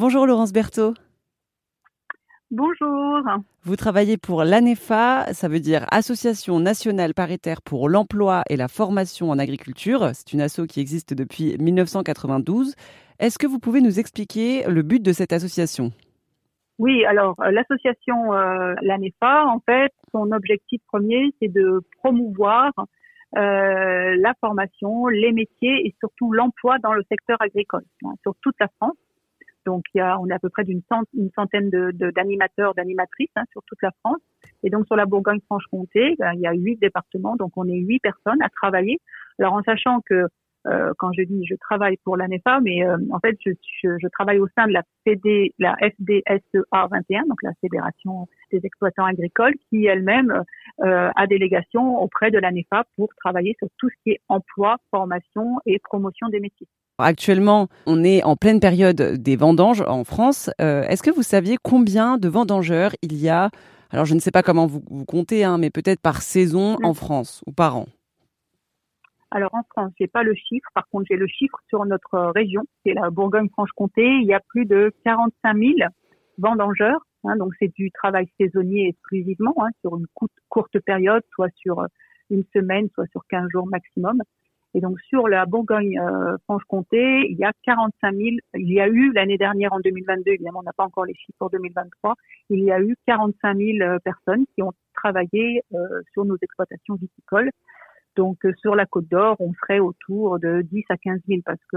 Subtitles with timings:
[0.00, 0.94] Bonjour Laurence Berthaud.
[2.50, 3.20] Bonjour.
[3.64, 9.28] Vous travaillez pour l'ANEFA, ça veut dire Association nationale paritaire pour l'emploi et la formation
[9.28, 10.08] en agriculture.
[10.14, 12.76] C'est une asso qui existe depuis 1992.
[13.18, 15.92] Est-ce que vous pouvez nous expliquer le but de cette association?
[16.78, 22.72] Oui, alors euh, l'association euh, l'ANEFA, en fait, son objectif premier, c'est de promouvoir
[23.36, 28.54] euh, la formation, les métiers et surtout l'emploi dans le secteur agricole hein, sur toute
[28.60, 28.96] la France.
[29.70, 30.82] Donc, il y a, on est à peu près d'une
[31.36, 34.18] centaine d'animateurs, d'animatrices hein, sur toute la France.
[34.64, 38.00] Et donc, sur la Bourgogne-Franche-Comté, ben, il y a huit départements, donc on est huit
[38.00, 38.98] personnes à travailler.
[39.38, 40.26] Alors, en sachant que
[40.66, 43.50] euh, quand je dis je travaille pour l'ANEFA, mais euh, en fait je,
[43.82, 48.60] je, je, travaille au sein de la PD, la FDSEA 21, donc la Fédération des
[48.64, 50.42] exploitants agricoles, qui elle-même
[50.84, 55.58] euh, a délégation auprès de l'ANEFA pour travailler sur tout ce qui est emploi, formation
[55.66, 56.68] et promotion des métiers.
[56.98, 60.50] Actuellement, on est en pleine période des vendanges en France.
[60.60, 63.50] Euh, est-ce que vous saviez combien de vendangeurs il y a?
[63.90, 66.94] Alors, je ne sais pas comment vous, vous comptez, hein, mais peut-être par saison en
[66.94, 67.86] France ou par an.
[69.32, 70.68] Alors en France, j'ai pas le chiffre.
[70.74, 74.04] Par contre, j'ai le chiffre sur notre région, c'est la Bourgogne-Franche-Comté.
[74.04, 75.74] Il y a plus de 45 000
[76.38, 77.00] vendangeurs.
[77.24, 80.06] Hein, donc c'est du travail saisonnier exclusivement, hein, sur une
[80.48, 81.84] courte période, soit sur
[82.30, 84.20] une semaine, soit sur 15 jours maximum.
[84.72, 88.28] Et donc sur la Bourgogne-Franche-Comté, il y a 45 000.
[88.54, 91.36] Il y a eu l'année dernière en 2022, évidemment, on n'a pas encore les chiffres
[91.38, 92.14] pour 2023.
[92.50, 96.94] Il y a eu 45 000 euh, personnes qui ont travaillé euh, sur nos exploitations
[96.94, 97.50] viticoles.
[98.16, 101.60] Donc euh, sur la Côte d'Or, on serait autour de 10 à 15 000 parce
[101.72, 101.76] que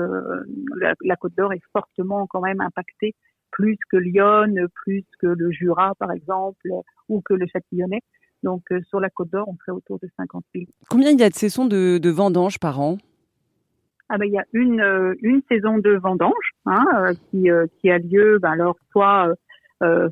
[1.02, 3.14] la, Côte d'Or est fortement quand même impactée,
[3.52, 4.54] plus que Lyon,
[4.84, 6.68] plus que le Jura par exemple,
[7.10, 8.02] ou que le Châtillonnais.
[8.42, 10.66] Donc euh, sur la Côte d'Or, on serait autour de 50 000.
[10.90, 12.98] Combien il y a de saisons de, de vendanges par an?
[14.10, 17.48] Ah ben, il y a une, euh, une saison de vendange hein, euh, qui,
[17.80, 19.34] qui a lieu ben, alors soit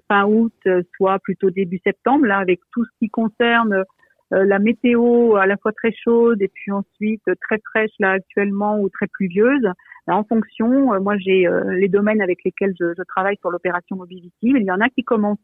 [0.09, 0.53] fin août,
[0.97, 3.85] soit plutôt début septembre, là avec tout ce qui concerne
[4.31, 8.89] la météo à la fois très chaude et puis ensuite très fraîche là actuellement ou
[8.89, 9.67] très pluvieuse.
[10.07, 14.55] en fonction, moi j'ai les domaines avec lesquels je, travaille sur l'opération mobilitive.
[14.57, 15.37] Il y en a qui commencent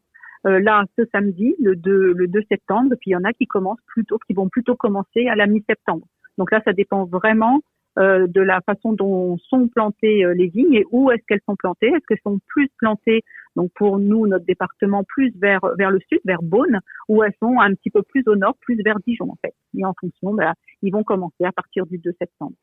[0.45, 3.47] euh, là ce samedi, le 2, le 2 septembre, puis il y en a qui
[3.47, 6.07] commencent plutôt, qui vont plutôt commencer à la mi-septembre.
[6.37, 7.61] Donc là, ça dépend vraiment
[7.97, 11.55] euh, de la façon dont sont plantées euh, les vignes et où est-ce qu'elles sont
[11.55, 11.87] plantées.
[11.87, 13.23] Est-ce qu'elles sont plus plantées,
[13.55, 17.59] donc pour nous, notre département, plus vers vers le sud, vers Beaune, ou elles sont
[17.59, 19.53] un petit peu plus au nord, plus vers Dijon en fait.
[19.77, 22.55] Et en fonction, ben, ils vont commencer à partir du 2 septembre.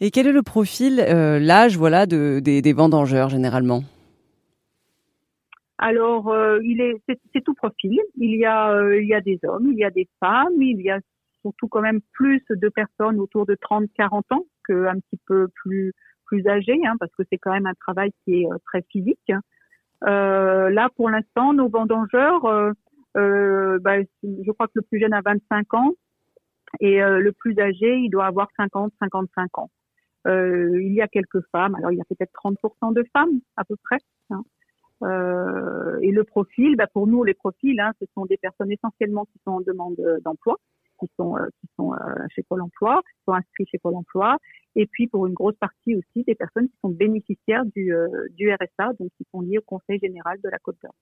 [0.00, 3.82] Et quel est le profil, l'âge, voilà, de, des, des vendangeurs généralement?
[5.82, 7.98] Alors, euh, il est, c'est, tout profil.
[8.16, 10.80] Il y a, euh, il y a des hommes, il y a des femmes, il
[10.80, 11.00] y a
[11.42, 15.92] surtout quand même plus de personnes autour de 30-40 ans qu'un petit peu plus
[16.26, 19.32] plus âgées, hein, parce que c'est quand même un travail qui est euh, très physique.
[20.00, 22.42] là, pour l'instant, nos vendangeurs,
[23.14, 25.92] bah, je crois que le plus jeune a 25 ans
[26.80, 29.70] et le plus âgé, il doit avoir 50-55 ans.
[30.26, 33.76] il y a quelques femmes, alors il y a peut-être 30% de femmes à peu
[33.84, 33.98] près.
[34.30, 34.42] Hein.
[35.02, 39.24] Euh, et le profil, bah pour nous, les profils, hein, ce sont des personnes essentiellement
[39.26, 40.58] qui sont en demande d'emploi,
[41.02, 41.96] qui sont euh, qui sont euh,
[42.34, 44.36] chez Pôle Emploi, qui sont inscrits chez Pôle Emploi,
[44.76, 47.92] et puis pour une grosse partie aussi des personnes qui sont bénéficiaires du,
[48.30, 50.94] du RSA, donc qui sont liées au Conseil général de la Côte d'Or.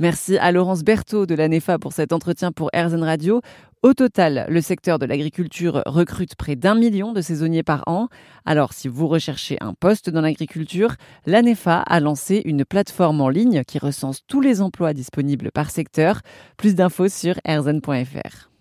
[0.00, 3.40] Merci à Laurence Berthaud de la NEFA pour cet entretien pour RZN Radio.
[3.84, 8.08] Au total, le secteur de l'agriculture recrute près d'un million de saisonniers par an.
[8.44, 10.96] Alors, si vous recherchez un poste dans l'agriculture,
[11.26, 15.70] la NEFA a lancé une plateforme en ligne qui recense tous les emplois disponibles par
[15.70, 16.22] secteur.
[16.56, 18.53] Plus d'infos sur rzn.fr.